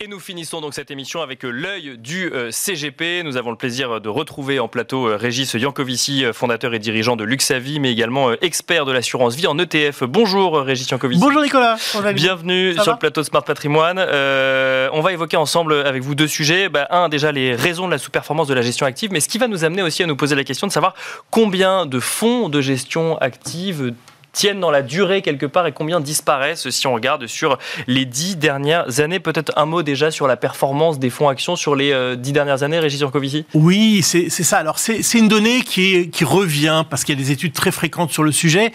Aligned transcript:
Et 0.00 0.06
nous 0.06 0.20
finissons 0.20 0.60
donc 0.60 0.74
cette 0.74 0.92
émission 0.92 1.22
avec 1.22 1.44
euh, 1.44 1.50
l'œil 1.50 1.98
du 1.98 2.32
euh, 2.32 2.52
CGP. 2.52 3.24
Nous 3.24 3.36
avons 3.36 3.50
le 3.50 3.56
plaisir 3.56 4.00
de 4.00 4.08
retrouver 4.08 4.60
en 4.60 4.68
plateau 4.68 5.08
euh, 5.08 5.16
Régis 5.16 5.54
Yankovici, 5.54 6.24
fondateur 6.32 6.72
et 6.72 6.78
dirigeant 6.78 7.16
de 7.16 7.24
Luxavi, 7.24 7.80
mais 7.80 7.90
également 7.90 8.30
expert 8.40 8.84
de 8.84 8.92
l'assurance 8.92 9.34
vie 9.34 9.48
en 9.48 9.58
ETF. 9.58 10.04
Bonjour 10.04 10.60
Régis 10.60 10.88
Yankovici. 10.88 11.20
Bonjour 11.20 11.42
Nicolas. 11.42 11.78
Bienvenue 12.14 12.74
sur 12.74 12.92
le 12.92 12.98
plateau 12.98 13.22
de 13.22 13.26
Smart 13.26 13.42
Patrimoine. 13.42 13.98
on 13.98 15.00
va 15.00 15.12
évoquer 15.12 15.36
ensemble 15.36 15.74
avec 15.74 16.04
vous 16.04 16.14
deux 16.14 16.28
sujets. 16.28 16.68
Bah, 16.68 16.86
un, 16.90 17.08
déjà 17.08 17.32
les 17.32 17.56
raisons 17.56 17.86
de 17.86 17.90
la 17.90 17.98
sous-performance 17.98 18.46
de 18.46 18.54
la 18.54 18.62
gestion 18.62 18.86
active, 18.86 19.10
mais 19.10 19.18
ce 19.18 19.28
qui 19.28 19.38
va 19.38 19.48
nous 19.48 19.64
amener 19.64 19.82
aussi 19.82 20.04
à 20.04 20.06
nous 20.06 20.14
poser 20.14 20.36
la 20.36 20.44
question 20.44 20.68
de 20.68 20.72
savoir 20.72 20.94
combien 21.32 21.86
de 21.86 21.98
fonds 21.98 22.48
de 22.48 22.60
gestion 22.60 23.18
active 23.18 23.92
tiennent 24.32 24.60
dans 24.60 24.70
la 24.70 24.82
durée 24.82 25.22
quelque 25.22 25.46
part 25.46 25.66
et 25.66 25.72
combien 25.72 26.00
disparaissent 26.00 26.70
si 26.70 26.86
on 26.86 26.94
regarde 26.94 27.26
sur 27.26 27.58
les 27.86 28.04
dix 28.04 28.36
dernières 28.36 29.00
années? 29.00 29.20
Peut-être 29.20 29.52
un 29.56 29.66
mot 29.66 29.82
déjà 29.82 30.10
sur 30.10 30.26
la 30.26 30.36
performance 30.36 30.98
des 30.98 31.10
fonds 31.10 31.28
actions 31.28 31.56
sur 31.56 31.74
les 31.74 31.92
euh, 31.92 32.16
dix 32.16 32.32
dernières 32.32 32.62
années, 32.62 32.78
Régis 32.78 33.00
Jancovici 33.00 33.46
Oui, 33.54 34.02
c'est 34.02 34.28
ça. 34.30 34.58
Alors 34.58 34.78
c'est 34.78 35.02
une 35.14 35.28
donnée 35.28 35.62
qui, 35.62 36.10
qui 36.10 36.24
revient 36.24 36.84
parce 36.88 37.04
qu'il 37.04 37.18
y 37.18 37.22
a 37.22 37.24
des 37.24 37.32
études 37.32 37.52
très 37.52 37.72
fréquentes 37.72 38.10
sur 38.10 38.22
le 38.22 38.32
sujet 38.32 38.72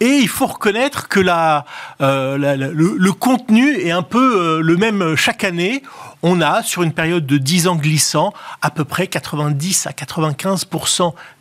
et 0.00 0.06
il 0.06 0.28
faut 0.28 0.46
reconnaître 0.46 1.08
que 1.08 1.20
la, 1.20 1.64
euh, 2.00 2.36
le, 2.36 3.12
contenu 3.12 3.78
est 3.78 3.90
un 3.90 4.02
peu 4.02 4.58
euh, 4.58 4.60
le 4.60 4.76
même 4.76 5.16
chaque 5.16 5.44
année. 5.44 5.82
On 6.22 6.40
a, 6.40 6.62
sur 6.62 6.82
une 6.82 6.92
période 6.92 7.24
de 7.26 7.38
10 7.38 7.68
ans 7.68 7.76
glissant, 7.76 8.32
à 8.60 8.70
peu 8.70 8.84
près 8.84 9.06
90 9.06 9.86
à 9.86 9.92
95 9.92 10.66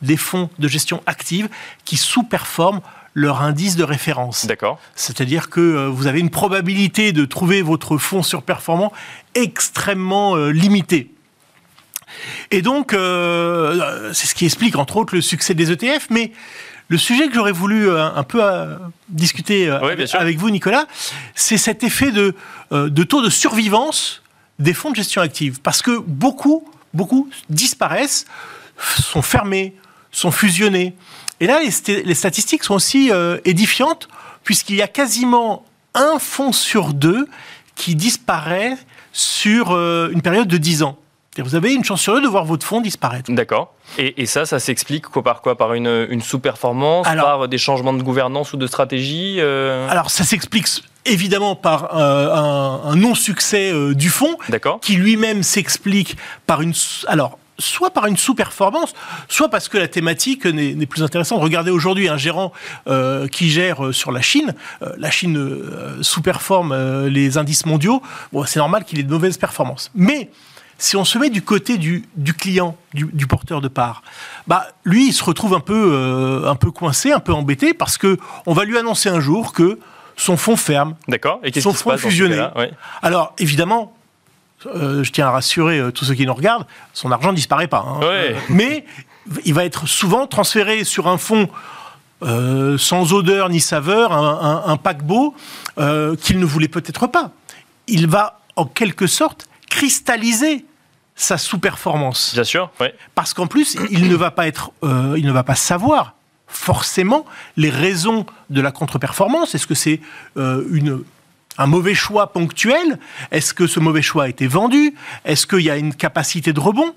des 0.01 0.17
fonds 0.17 0.49
de 0.59 0.67
gestion 0.67 1.01
active 1.05 1.49
qui 1.83 1.97
sous-performent 1.97 2.81
leur 3.15 3.41
indice 3.41 3.77
de 3.77 3.83
référence. 3.83 4.45
D'accord. 4.45 4.77
C'est-à-dire 4.93 5.49
que 5.49 5.61
euh, 5.61 5.87
vous 5.87 6.05
avez 6.05 6.19
une 6.19 6.29
probabilité 6.29 7.13
de 7.13 7.25
trouver 7.25 7.61
votre 7.63 7.97
fonds 7.97 8.21
surperformant 8.21 8.91
extrêmement 9.33 10.35
euh, 10.35 10.51
limitée. 10.51 11.09
Et 12.51 12.61
donc, 12.61 12.93
euh, 12.93 14.13
c'est 14.13 14.27
ce 14.27 14.35
qui 14.35 14.45
explique 14.45 14.75
entre 14.75 14.97
autres 14.97 15.15
le 15.15 15.21
succès 15.21 15.53
des 15.53 15.71
ETF, 15.71 16.07
mais 16.09 16.33
le 16.89 16.97
sujet 16.97 17.27
que 17.27 17.33
j'aurais 17.33 17.51
voulu 17.51 17.89
un 17.89 18.23
peu 18.23 18.43
discuter 19.09 19.67
avec 20.13 20.37
vous, 20.37 20.51
Nicolas, 20.51 20.85
c'est 21.33 21.57
cet 21.57 21.83
effet 21.83 22.11
de, 22.11 22.35
de 22.71 23.03
taux 23.03 23.23
de 23.23 23.31
survivance 23.31 24.21
des 24.59 24.75
fonds 24.75 24.91
de 24.91 24.95
gestion 24.95 25.23
active. 25.23 25.61
Parce 25.61 25.81
que 25.81 25.97
beaucoup, 25.97 26.63
beaucoup 26.93 27.27
disparaissent, 27.49 28.27
sont 28.77 29.23
fermés, 29.23 29.75
sont 30.11 30.31
fusionnés. 30.31 30.95
Et 31.39 31.47
là, 31.47 31.59
les, 31.61 32.13
statistiques 32.13 32.63
sont 32.63 32.75
aussi 32.75 33.11
euh, 33.11 33.39
édifiantes, 33.45 34.07
puisqu'il 34.43 34.75
y 34.75 34.81
a 34.81 34.87
quasiment 34.87 35.65
un 35.93 36.19
fonds 36.19 36.51
sur 36.51 36.93
deux 36.93 37.27
qui 37.75 37.95
disparaît 37.95 38.77
sur 39.11 39.71
euh, 39.71 40.09
une 40.11 40.21
période 40.21 40.47
de 40.47 40.57
10 40.57 40.83
ans. 40.83 40.97
Vous 41.37 41.55
avez 41.55 41.73
une 41.73 41.83
chance 41.83 42.01
sur 42.01 42.13
deux 42.13 42.21
de 42.21 42.27
voir 42.27 42.45
votre 42.45 42.65
fonds 42.65 42.79
disparaître. 42.79 43.29
D'accord. 43.29 43.73
Et, 43.97 44.25
ça, 44.25 44.45
ça 44.45 44.57
s'explique 44.59 45.07
quoi, 45.07 45.21
par 45.21 45.41
quoi? 45.41 45.57
Par 45.57 45.73
une, 45.73 46.21
sous-performance? 46.21 47.05
Par 47.05 47.49
des 47.49 47.57
changements 47.57 47.91
de 47.91 48.01
gouvernance 48.01 48.53
ou 48.53 48.57
de 48.57 48.67
stratégie 48.67 49.35
euh? 49.39 49.89
Alors, 49.89 50.11
ça 50.11 50.23
s'explique 50.23 50.67
évidemment 51.03 51.57
par 51.57 51.93
un, 51.93 52.81
un 52.85 52.95
non-succès 52.95 53.73
du 53.93 54.09
fonds, 54.09 54.37
qui 54.81 54.95
lui-même 54.95 55.43
s'explique 55.43 56.15
par 56.47 56.61
une... 56.61 56.73
Alors, 57.07 57.37
soit 57.57 57.91
par 57.91 58.05
une 58.05 58.17
sous-performance, 58.17 58.93
soit 59.27 59.49
parce 59.49 59.69
que 59.69 59.77
la 59.77 59.87
thématique 59.87 60.45
n'est 60.45 60.85
plus 60.85 61.03
intéressante. 61.03 61.41
Regardez 61.41 61.71
aujourd'hui 61.71 62.09
un 62.09 62.17
gérant 62.17 62.51
euh, 62.87 63.27
qui 63.27 63.49
gère 63.49 63.85
euh, 63.85 63.91
sur 63.91 64.11
la 64.11 64.21
Chine. 64.21 64.53
Euh, 64.81 64.93
la 64.97 65.11
Chine 65.11 65.61
sous-performe 66.01 67.05
les 67.07 67.37
indices 67.37 67.65
mondiaux. 67.65 68.01
Bon, 68.33 68.45
c'est 68.45 68.59
normal 68.59 68.83
qu'il 68.83 68.99
ait 68.99 69.03
de 69.03 69.11
mauvaises 69.11 69.37
performances. 69.37 69.91
Mais 69.95 70.29
si 70.77 70.97
on 70.97 71.05
se 71.05 71.17
met 71.17 71.29
du 71.29 71.41
côté 71.41 71.77
du, 71.77 72.03
client, 72.37 72.75
du, 72.93 73.27
porteur 73.27 73.61
de 73.61 73.69
part, 73.69 74.03
bah 74.47 74.67
lui, 74.83 75.07
il 75.07 75.13
se 75.13 75.23
retrouve 75.23 75.53
un 75.53 75.61
peu, 75.61 76.43
un 76.45 76.55
peu 76.55 76.71
coincé, 76.71 77.13
un 77.13 77.21
peu 77.21 77.33
embêté, 77.33 77.73
parce 77.73 77.97
que 77.97 78.17
on 78.45 78.53
va 78.53 78.65
lui 78.65 78.77
annoncer 78.77 79.07
un 79.07 79.21
jour 79.21 79.53
que 79.53 79.79
son 80.17 80.37
fonds 80.37 80.57
ferme, 80.57 80.95
D'accord. 81.07 81.39
Et 81.43 81.59
son 81.61 81.73
fonds 81.73 81.97
fusionné. 81.97 82.45
Alors 83.01 83.33
évidemment, 83.37 83.94
euh, 84.67 85.03
je 85.03 85.11
tiens 85.11 85.27
à 85.27 85.31
rassurer 85.31 85.79
euh, 85.79 85.91
tous 85.91 86.05
ceux 86.05 86.13
qui 86.13 86.25
nous 86.25 86.33
regardent, 86.33 86.65
son 86.93 87.11
argent 87.11 87.31
ne 87.31 87.35
disparaît 87.35 87.67
pas. 87.67 87.85
Hein. 87.87 87.99
Euh, 88.03 88.33
mais 88.49 88.85
il 89.43 89.53
va 89.53 89.65
être 89.65 89.87
souvent 89.87 90.27
transféré 90.27 90.83
sur 90.83 91.07
un 91.07 91.17
fonds 91.17 91.49
sans 92.77 93.13
odeur 93.13 93.49
ni 93.49 93.59
saveur, 93.59 94.11
un, 94.11 94.77
paquebot 94.77 95.35
qu'il 95.75 96.39
ne 96.39 96.45
voulait 96.45 96.67
peut-être 96.67 97.05
pas. 97.05 97.31
Il 97.85 98.07
va 98.07 98.39
en 98.55 98.65
quelque 98.65 99.05
sorte 99.05 99.47
cristalliser 99.69 100.65
sa 101.15 101.37
sous-performance. 101.37 102.31
Bien 102.33 102.43
sûr, 102.43 102.71
Parce 103.13 103.35
qu'en 103.35 103.45
plus, 103.45 103.77
il 103.91 104.09
ne 104.09 104.15
va 104.15 104.31
pas 104.31 104.47
être, 104.47 104.71
il 104.81 105.25
ne 105.25 105.31
va 105.31 105.43
pas 105.43 105.53
savoir 105.53 106.15
forcément 106.47 107.25
les 107.57 107.69
raisons 107.69 108.25
de 108.49 108.61
la 108.61 108.71
contre-performance. 108.71 109.53
Est-ce 109.53 109.67
que 109.67 109.75
c'est 109.75 109.99
une 110.35 111.03
un 111.57 111.67
mauvais 111.67 111.93
choix 111.93 112.27
ponctuel. 112.33 112.99
Est-ce 113.31 113.53
que 113.53 113.67
ce 113.67 113.79
mauvais 113.79 114.01
choix 114.01 114.23
a 114.25 114.27
été 114.27 114.47
vendu? 114.47 114.95
Est-ce 115.23 115.47
qu'il 115.47 115.61
y 115.61 115.69
a 115.69 115.77
une 115.77 115.93
capacité 115.93 116.53
de 116.53 116.59
rebond? 116.59 116.93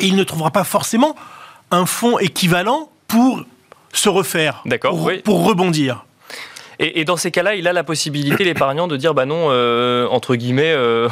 Et 0.00 0.06
il 0.06 0.16
ne 0.16 0.24
trouvera 0.24 0.50
pas 0.50 0.64
forcément 0.64 1.16
un 1.70 1.86
fonds 1.86 2.18
équivalent 2.18 2.90
pour 3.06 3.44
se 3.92 4.08
refaire, 4.08 4.62
pour, 4.82 5.10
pour 5.24 5.44
rebondir. 5.44 6.04
Et, 6.80 7.04
dans 7.04 7.16
ces 7.16 7.32
cas-là, 7.32 7.56
il 7.56 7.66
a 7.66 7.72
la 7.72 7.82
possibilité, 7.82 8.44
l'épargnant, 8.44 8.86
de 8.86 8.96
dire, 8.96 9.12
bah 9.12 9.26
non, 9.26 9.48
euh, 9.50 10.06
entre 10.06 10.36
guillemets, 10.36 10.72
euh, 10.72 11.08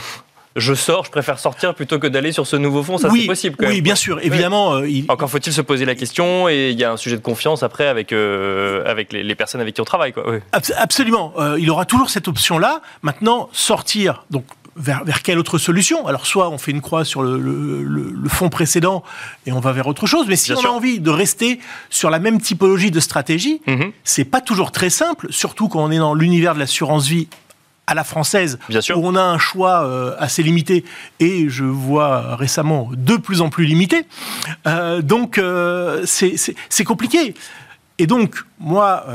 je 0.56 0.74
sors, 0.74 1.04
je 1.04 1.10
préfère 1.10 1.38
sortir 1.38 1.74
plutôt 1.74 1.98
que 1.98 2.06
d'aller 2.06 2.32
sur 2.32 2.46
ce 2.46 2.56
nouveau 2.56 2.82
fonds. 2.82 2.98
Ça, 2.98 3.10
c'est 3.10 3.26
possible. 3.26 3.56
oui, 3.60 3.80
bien 3.82 3.94
sûr, 3.94 4.18
évidemment. 4.22 4.76
Euh, 4.76 4.88
Encore 5.08 5.30
faut-il 5.30 5.52
se 5.52 5.60
poser 5.60 5.84
la 5.84 5.94
question 5.94 6.48
et 6.48 6.70
il 6.70 6.78
y 6.78 6.84
a 6.84 6.92
un 6.92 6.96
sujet 6.96 7.16
de 7.16 7.22
confiance 7.22 7.62
après 7.62 7.86
avec, 7.86 8.12
euh, 8.12 8.82
avec 8.86 9.12
les, 9.12 9.34
personnes 9.34 9.60
avec 9.60 9.74
qui 9.74 9.80
on 9.80 9.84
travaille. 9.84 10.12
Quoi. 10.12 10.24
absolument. 10.76 11.34
Euh, 11.38 11.58
il 11.60 11.70
aura 11.70 11.84
toujours 11.84 12.10
cette 12.10 12.26
option-là. 12.28 12.80
Maintenant, 13.02 13.50
sortir, 13.52 14.24
donc 14.30 14.44
vers, 14.76 15.04
vers, 15.04 15.22
quelle 15.22 15.38
autre 15.38 15.58
solution? 15.58 16.06
Alors, 16.06 16.26
soit 16.26 16.48
on 16.48 16.58
fait 16.58 16.70
une 16.70 16.80
croix 16.80 17.04
sur 17.04 17.22
le, 17.22 17.38
le, 17.38 18.28
fonds 18.28 18.48
précédent 18.48 19.02
et 19.46 19.52
on 19.52 19.60
va 19.60 19.72
vers 19.72 19.86
autre 19.86 20.06
chose, 20.06 20.26
mais 20.28 20.36
si 20.36 20.52
on 20.52 20.64
a 20.64 20.68
envie 20.68 21.00
de 21.00 21.10
rester 21.10 21.60
sur 21.90 22.10
la 22.10 22.18
même 22.18 22.40
typologie 22.40 22.90
de 22.90 23.00
stratégie, 23.00 23.60
mhm. 23.66 23.92
c'est 24.04 24.24
pas 24.24 24.40
toujours 24.40 24.72
très 24.72 24.90
simple, 24.90 25.28
surtout 25.30 25.68
quand 25.68 25.82
on 25.82 25.90
est 25.90 25.98
dans 25.98 26.14
l'univers 26.14 26.54
de 26.54 26.60
l'assurance 26.60 27.06
vie 27.06 27.28
à 27.86 27.94
la 27.94 28.04
française, 28.04 28.58
Bien 28.68 28.80
sûr. 28.80 28.98
où 28.98 29.06
on 29.06 29.14
a 29.14 29.22
un 29.22 29.38
choix 29.38 29.84
euh, 29.84 30.14
assez 30.18 30.42
limité 30.42 30.84
et 31.20 31.48
je 31.48 31.64
vois 31.64 32.36
récemment 32.36 32.90
de 32.92 33.16
plus 33.16 33.40
en 33.40 33.48
plus 33.48 33.64
limité. 33.64 34.06
Euh, 34.66 35.02
donc 35.02 35.38
euh, 35.38 36.04
c'est 36.04 36.84
compliqué. 36.84 37.34
Et 37.98 38.06
donc 38.06 38.44
moi, 38.58 39.06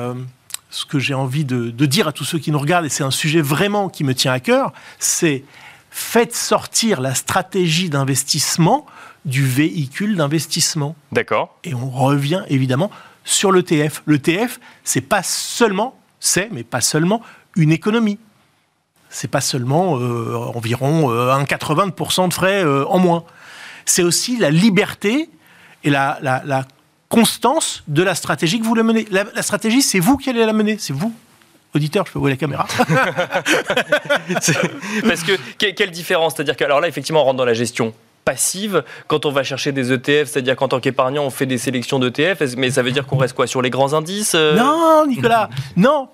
ce 0.69 0.85
que 0.85 0.97
j'ai 0.99 1.13
envie 1.13 1.45
de, 1.45 1.69
de, 1.69 1.85
dire 1.85 2.07
à 2.07 2.11
tous 2.13 2.23
ceux 2.23 2.39
qui 2.39 2.51
nous 2.51 2.59
regardent, 2.59 2.85
et 2.85 2.89
c'est 2.89 3.03
un 3.03 3.11
sujet 3.11 3.41
vraiment 3.41 3.89
qui 3.89 4.03
me 4.03 4.15
tient 4.15 4.31
à 4.31 4.39
cœur, 4.39 4.73
c'est 4.97 5.43
faites 5.91 6.33
sortir 6.33 7.01
la 7.01 7.13
stratégie 7.13 7.89
d'investissement 7.89 8.87
du 9.25 9.45
véhicule 9.45 10.15
d'investissement. 10.15 10.95
D'accord. 11.11 11.57
Et 11.63 11.73
on 11.73 11.89
revient 11.89 12.43
évidemment 12.47 12.89
sur 13.23 13.51
l'ETF. 13.51 14.01
L'ETF, 14.07 14.59
c'est 14.83 15.01
pas 15.01 15.23
seulement, 15.23 15.99
c'est, 16.19 16.49
mais 16.51 16.63
pas 16.63 16.81
seulement, 16.81 17.21
une 17.55 17.71
économie 17.71 18.17
c'est 19.11 19.27
pas 19.27 19.41
seulement 19.41 19.99
euh, 19.99 20.35
environ 20.55 21.11
euh, 21.11 21.31
un 21.31 21.44
80% 21.44 22.29
de 22.29 22.33
frais 22.33 22.63
euh, 22.63 22.85
en 22.88 22.97
moins. 22.97 23.25
C'est 23.85 24.03
aussi 24.03 24.38
la 24.38 24.49
liberté 24.49 25.29
et 25.83 25.89
la, 25.89 26.17
constance 27.09 27.83
de 27.89 28.03
la 28.03 28.16
stratégie 28.16 28.59
que 28.59 28.66
vous 28.66 28.73
le 28.75 28.83
menez. 28.83 29.05
La, 29.11 29.41
stratégie, 29.41 29.81
c'est 29.81 29.99
vous 29.99 30.16
qui 30.16 30.29
allez 30.29 30.45
la 30.45 30.53
mener, 30.53 30.77
c'est 30.79 30.94
vous. 30.94 31.13
Auditeur, 31.75 32.05
je 32.05 32.13
peux 32.13 32.19
voir 32.19 32.31
la 32.31 32.38
caméra. 32.38 32.66
Parce 35.03 35.23
que, 35.23 35.37
quelle 35.58 35.91
différence? 35.91 36.35
C'est-à-dire 36.35 36.55
que, 36.55 36.63
alors 36.63 36.79
là, 36.79 36.87
effectivement, 36.87 37.22
on 37.22 37.25
rentre 37.25 37.37
dans 37.37 37.46
la 37.46 37.53
gestion 37.53 37.93
passive 38.23 38.84
quand 39.08 39.25
on 39.25 39.31
va 39.31 39.43
chercher 39.43 39.73
des 39.73 39.91
ETF, 39.91 40.29
c'est-à-dire 40.29 40.55
qu'en 40.55 40.69
tant 40.69 40.79
qu'épargnant, 40.79 41.23
on 41.23 41.29
fait 41.31 41.46
des 41.46 41.58
sélections 41.58 41.99
d'ETF, 41.99 42.55
mais 42.55 42.72
ça 42.72 42.81
veut 42.81 42.91
dire 42.91 43.05
qu'on 43.05 43.17
reste 43.17 43.35
quoi? 43.35 43.47
Sur 43.47 43.61
les 43.61 43.69
grands 43.69 43.93
indices 43.93 44.35
Non, 44.35 45.05
Nicolas, 45.05 45.49
non 45.75 46.08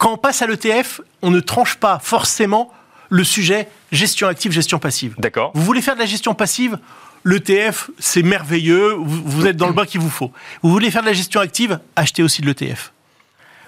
quand 0.00 0.14
on 0.14 0.16
passe 0.16 0.40
à 0.40 0.46
l'ETF, 0.46 1.02
on 1.20 1.30
ne 1.30 1.40
tranche 1.40 1.76
pas 1.76 1.98
forcément 2.02 2.72
le 3.10 3.22
sujet 3.22 3.68
gestion 3.92 4.28
active, 4.28 4.50
gestion 4.50 4.78
passive. 4.78 5.14
D'accord. 5.18 5.52
Vous 5.54 5.62
voulez 5.62 5.82
faire 5.82 5.94
de 5.94 6.00
la 6.00 6.06
gestion 6.06 6.34
passive 6.34 6.78
L'ETF, 7.22 7.90
c'est 7.98 8.22
merveilleux, 8.22 8.94
vous, 8.96 9.46
êtes 9.46 9.58
dans 9.58 9.66
le 9.66 9.74
bain 9.74 9.84
qu'il 9.84 10.00
vous 10.00 10.08
faut. 10.08 10.32
Vous 10.62 10.70
voulez 10.70 10.90
faire 10.90 11.02
de 11.02 11.08
la 11.08 11.12
gestion 11.12 11.38
active 11.42 11.78
Achetez 11.96 12.22
aussi 12.22 12.40
de 12.40 12.46
l'ETF. 12.46 12.94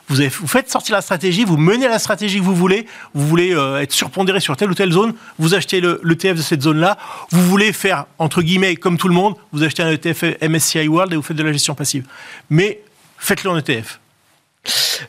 Vous, 0.09 0.17
vous, 0.17 0.47
faites 0.47 0.71
sortir 0.71 0.95
la 0.95 1.03
stratégie, 1.03 1.45
vous 1.45 1.59
menez 1.59 1.87
la 1.87 1.99
stratégie 1.99 2.39
que 2.39 2.45
vous 2.45 2.57
voulez, 2.57 2.87
vous 3.13 3.29
voulez 3.29 3.55
euh, 3.55 3.83
être 3.83 3.93
surpondéré 3.93 4.41
sur 4.41 4.57
telle 4.57 4.71
ou 4.71 4.75
telle 4.75 4.91
zone, 4.91 5.13
vous 5.39 5.53
achetez 5.53 5.83
l'ETF 5.83 6.35
de 6.35 6.43
cette 6.43 6.63
zone-là, 6.63 6.97
vous 7.31 7.47
voulez 7.47 7.75
faire, 7.75 8.07
entre 8.19 8.41
guillemets, 8.41 8.77
comme 8.77 8.97
tout 8.97 9.09
le 9.09 9.15
monde, 9.15 9.35
vous 9.53 9.65
achetez 9.65 9.83
un 9.83 9.91
ETF 9.91 10.25
MSCI 10.41 10.89
World 10.89 11.13
et 11.13 11.17
vous 11.17 11.23
faites 11.23 11.37
de 11.37 11.43
la 11.43 11.53
gestion 11.53 11.75
passive. 11.75 12.07
Mais 12.49 12.81
faites-le 13.19 13.51
en 13.51 13.59
ETF 13.59 14.01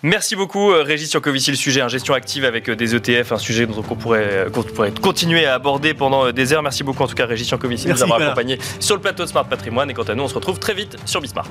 Merci 0.02 0.36
beaucoup, 0.36 0.72
euh, 0.72 0.84
Régis 0.84 1.14
Yankovici, 1.14 1.52
le 1.52 1.58
sujet, 1.58 1.82
hein, 1.82 1.88
gestion 1.88 2.14
active 2.14 2.46
avec 2.46 2.70
euh, 2.70 2.76
des 2.76 2.96
ETF, 2.96 3.32
un 3.34 3.38
sujet 3.38 3.66
dont 3.66 3.84
on 3.90 3.96
pourrait, 3.96 4.48
pourrait 4.76 4.92
continuer 5.02 5.46
à 5.46 5.54
aborder 5.54 5.94
pendant 5.94 6.32
des 6.32 6.54
heures. 6.54 6.64
Merci 6.64 6.84
beaucoup, 6.84 7.04
en 7.04 7.08
tout 7.08 7.16
cas, 7.16 7.26
Régis 7.26 7.50
Yankovici, 7.50 7.88
de 7.88 7.94
nous 7.94 8.04
avoir 8.04 8.22
accompagnés 8.22 8.58
sur 8.80 8.96
le 8.96 9.02
plateau 9.02 9.24
de 9.24 9.30
Smart 9.30 9.46
Patrimoine. 9.46 9.90
Et 9.92 9.94
quant 9.94 10.04
à 10.04 10.16
nous, 10.16 10.24
on 10.24 10.28
se 10.28 10.36
retrouve 10.36 10.60
très 10.60 10.74
vite 10.74 10.98
sur 11.06 11.22
Bismart. 11.22 11.50